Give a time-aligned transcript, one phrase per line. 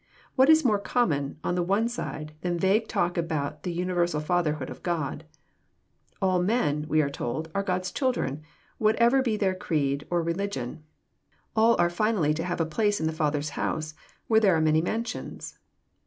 [0.35, 5.25] What more common, on one side, than vague talk about the universal Fatherhood of God?"
[6.23, 8.41] All men," we are told," are God's children,
[8.79, 10.79] whatever be their creed or re ligion;
[11.55, 13.93] all are finally to have a place in the Father's house^"
[14.27, 15.59] where there are many mansions."